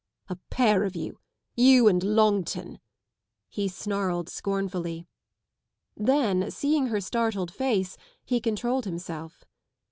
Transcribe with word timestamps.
"A 0.31 0.37
pair 0.49 0.83
of 0.83 0.95
you! 0.95 1.19
You 1.55 1.87
and 1.87 2.01
Longton 2.01 2.69
ŌĆö 2.69 2.71
1" 2.71 2.79
he 3.49 3.67
snarled 3.67 4.29
scornfully. 4.29 5.05
Then, 5.95 6.49
seeing 6.49 6.87
her 6.87 6.99
startled 6.99 7.53
face, 7.53 7.97
he 8.25 8.41
controlled 8.41 8.85
himself. 8.85 9.45